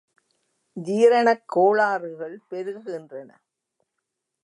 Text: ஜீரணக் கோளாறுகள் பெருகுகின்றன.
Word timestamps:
ஜீரணக் 0.77 1.43
கோளாறுகள் 1.45 2.37
பெருகுகின்றன. 2.49 3.31